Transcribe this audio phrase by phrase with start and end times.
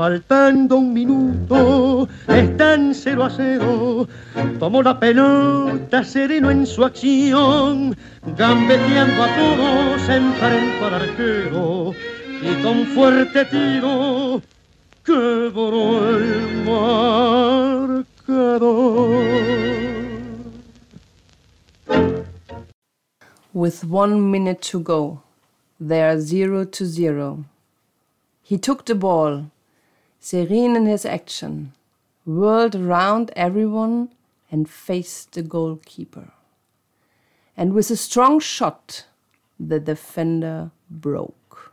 [0.00, 4.08] faltando un minuto, están cero a cero.
[4.58, 7.94] Tomó la pelota sereno en su acción,
[8.34, 11.92] gambeteando a todos, al arquero
[12.40, 14.40] y con fuerte tiro
[15.06, 18.06] el marcador.
[23.52, 25.20] With one minute to go,
[25.78, 27.44] they are zero to zero.
[28.42, 29.50] He took the ball,
[30.20, 31.72] serene in his action,
[32.26, 34.10] whirled around everyone
[34.50, 36.30] and faced the goalkeeper.
[37.56, 39.06] And with a strong shot,
[39.58, 41.72] the defender broke.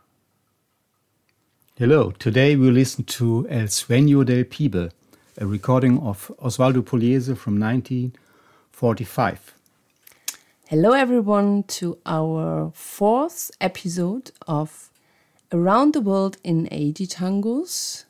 [1.76, 4.90] Hello, today we listen to El Sueño del Pibe,
[5.36, 9.54] a recording of Osvaldo Pugliese from 1945.
[10.66, 14.90] Hello, everyone, to our fourth episode of
[15.52, 18.04] Around the World in 80 Tangos.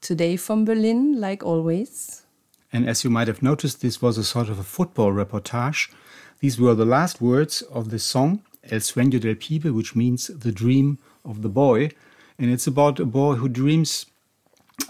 [0.00, 2.22] Today from Berlin, like always.
[2.72, 5.90] And as you might have noticed, this was a sort of a football reportage.
[6.40, 10.52] These were the last words of the song El Sueño del Pibe, which means the
[10.52, 11.90] dream of the boy.
[12.38, 14.06] And it's about a boy who dreams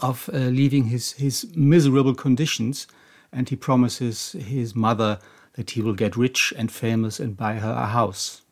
[0.03, 2.87] of uh, leaving his, his miserable conditions
[3.33, 5.19] and he promises his mother
[5.55, 8.43] that he will get rich and famous and buy her a house.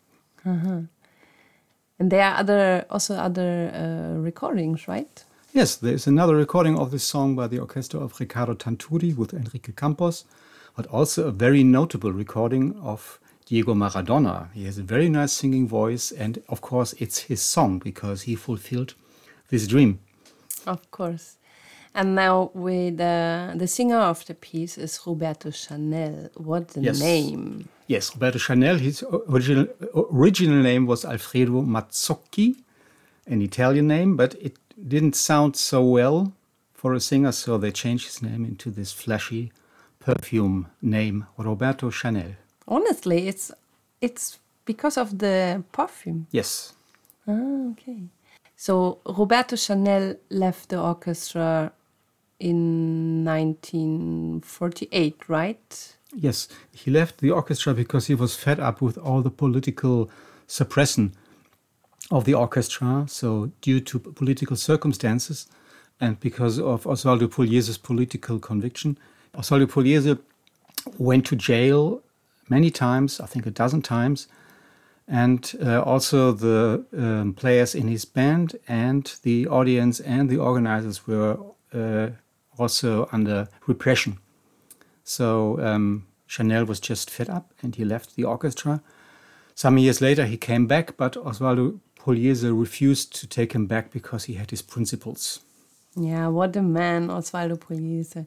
[0.45, 0.81] Uh-huh.
[1.99, 5.25] And there are other also other uh, recordings, right?
[5.57, 9.33] Yes, there is another recording of this song by the orchestra of Ricardo Tanturi with
[9.33, 10.27] Enrique Campos,
[10.77, 14.53] but also a very notable recording of Diego Maradona.
[14.53, 18.34] He has a very nice singing voice, and of course, it's his song because he
[18.37, 18.93] fulfilled
[19.49, 19.99] this dream.
[20.67, 21.39] Of course.
[21.95, 26.29] And now with uh, the singer of the piece is Roberto Chanel.
[26.34, 27.01] What the Yes.
[27.01, 27.71] name?
[27.87, 29.69] Yes, Roberto Chanel, his original,
[30.12, 32.57] original name was Alfredo Mazzocchi,
[33.27, 36.33] an Italian name, but it didn't sound so well
[36.75, 39.51] for a singer, so they changed his name into this flashy
[39.99, 42.37] perfume name, Roberto Chanel.
[42.69, 43.51] Honestly, it's
[44.01, 46.27] it's because of the perfume.
[46.31, 46.73] Yes,
[47.28, 48.03] Ah, okay.
[48.56, 51.73] So Roberto Chanel left the orchestra
[52.39, 55.97] in 1948, right?
[56.15, 60.09] yes, he left the orchestra because he was fed up with all the political
[60.47, 61.12] suppression
[62.11, 63.05] of the orchestra.
[63.09, 65.47] So, due to political circumstances
[66.00, 68.99] and because of Osvaldo Pugliese's political conviction,
[69.34, 70.19] Osvaldo Pugliese
[70.99, 72.03] went to jail
[72.49, 74.28] many times, I think a dozen times.
[75.09, 81.06] And uh, also, the um, players in his band and the audience and the organizers
[81.06, 81.38] were
[81.73, 82.09] uh,
[82.59, 84.19] also under repression.
[85.05, 88.83] So um, Chanel was just fed up and he left the orchestra.
[89.55, 94.25] Some years later, he came back, but Osvaldo Pugliese refused to take him back because
[94.25, 95.41] he had his principles.
[95.97, 98.27] Yeah, what a man, Osvaldo Pugliese.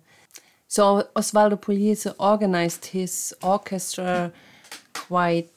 [0.68, 4.34] So Osvaldo Pugliese organized his orchestra
[4.94, 5.50] quite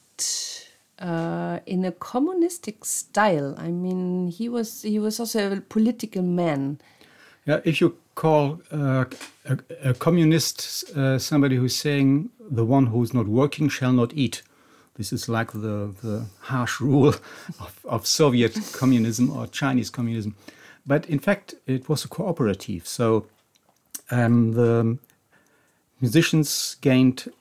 [1.00, 3.56] uh, in a communistic style.
[3.58, 6.78] I mean, he was he was also a political man.
[7.44, 9.06] Yeah, if you call uh,
[9.44, 14.42] a, a communist uh, somebody who's saying the one who's not working shall not eat,
[15.02, 17.08] this is like the, the harsh rule
[17.60, 20.36] of, of Soviet communism or Chinese communism.
[20.86, 22.86] But in fact, it was a cooperative.
[22.86, 23.26] So
[24.12, 24.98] um, the
[26.00, 27.32] musicians gained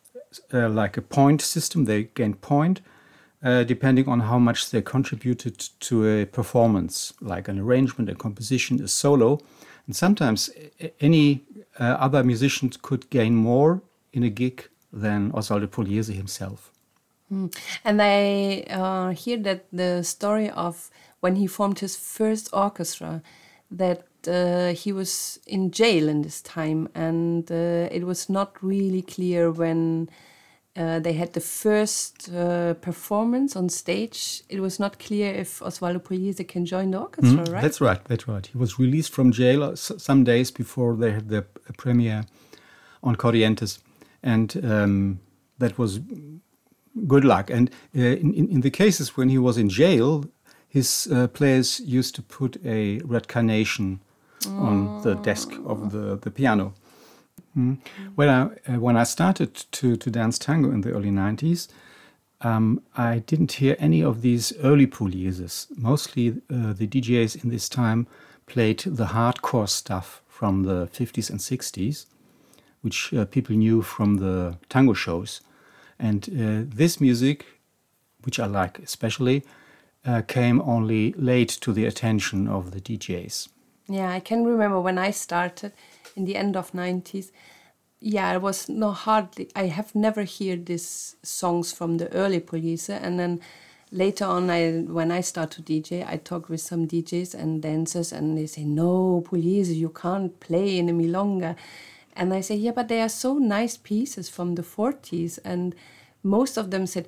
[0.52, 2.82] uh, like a point system, they gained point.
[3.44, 8.80] Uh, depending on how much they contributed to a performance, like an arrangement, a composition,
[8.84, 9.40] a solo.
[9.88, 10.52] And sometimes
[11.00, 11.42] any
[11.80, 13.82] uh, other musician could gain more
[14.14, 16.72] in a gig than Osvaldo Pugliese himself.
[17.86, 20.90] And I uh, hear that the story of
[21.22, 23.22] when he formed his first orchestra,
[23.70, 29.02] that uh, he was in jail in this time, and uh, it was not really
[29.02, 30.10] clear when
[30.76, 34.44] uh, they had the first uh, performance on stage.
[34.50, 37.62] It was not clear if Osvaldo Pugliese can join the orchestra, right?
[37.62, 38.46] That's right, that's right.
[38.46, 41.46] He was released from jail uh, s- some days before they had the
[41.78, 42.24] premiere
[43.04, 43.80] on Corrientes.
[44.24, 45.20] And um,
[45.60, 46.00] that was
[47.08, 47.50] good luck.
[47.50, 50.26] And uh, in, in, in the cases when he was in jail,
[50.68, 54.00] his uh, players used to put a red carnation
[54.48, 56.74] on the desk of the, the piano.
[57.58, 57.80] Mm.
[58.16, 61.68] When, I, uh, when I started to, to dance tango in the early 90s,
[62.42, 65.68] um, I didn't hear any of these early Puglieses.
[65.78, 68.08] Mostly uh, the DJs in this time
[68.48, 72.06] played the hardcore stuff from the 50s and 60s,
[72.82, 75.42] which uh, people knew from the tango shows.
[76.02, 77.46] And uh, this music,
[78.24, 79.44] which I like especially,
[80.04, 83.50] uh, came only late to the attention of the DJs.
[83.88, 85.74] Yeah, I can remember when I started
[86.16, 87.32] in the end of 90s.
[88.00, 89.50] Yeah, I was no hardly.
[89.56, 93.40] I have never heard these songs from the early Pugliese, and then
[93.92, 98.12] later on, I when I start to DJ, I talk with some DJs and dancers,
[98.12, 101.56] and they say, "No, Pugliese, you can't play in a milonga,"
[102.16, 105.76] and I say, "Yeah, but they are so nice pieces from the 40s," and
[106.24, 107.08] most of them said,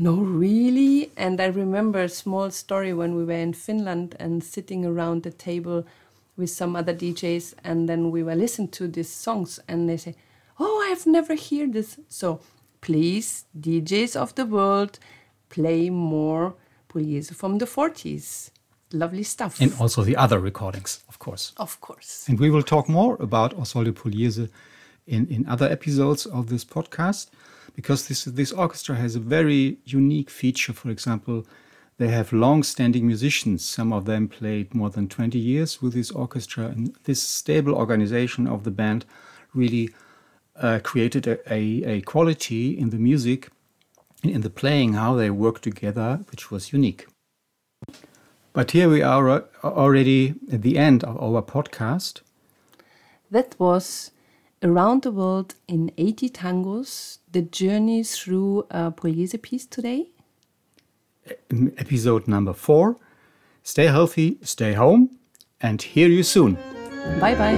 [0.00, 1.10] no, really?
[1.14, 5.30] And I remember a small story when we were in Finland and sitting around the
[5.30, 5.84] table
[6.38, 10.14] with some other DJs, and then we were listening to these songs, and they say,
[10.58, 12.40] "Oh, I've never heard this." So,
[12.80, 14.98] please, DJs of the world,
[15.50, 16.54] play more
[16.88, 18.52] Pugliese from the 40s.
[18.92, 19.60] Lovely stuff.
[19.60, 21.52] And also the other recordings, of course.
[21.56, 22.26] Of course.
[22.28, 24.48] And we will talk more about Osvaldo Pugliese
[25.06, 27.28] in, in other episodes of this podcast
[27.76, 30.72] because this this orchestra has a very unique feature.
[30.72, 31.46] For example,
[31.98, 33.64] they have long-standing musicians.
[33.64, 38.46] Some of them played more than 20 years with this orchestra, and this stable organization
[38.46, 39.04] of the band
[39.54, 39.90] really
[40.56, 43.50] uh, created a, a, a, quality in the music,
[44.22, 47.06] in the playing, how they work together, which was unique.
[48.52, 52.20] But here we are uh, already at the end of our podcast.
[53.30, 54.10] That was
[54.62, 60.10] Around the World in 80 Tangos, the journey through a Pugliese piece today.
[61.78, 62.96] Episode number four.
[63.62, 65.10] Stay healthy, stay home,
[65.60, 66.58] and hear you soon.
[67.20, 67.56] Bye bye.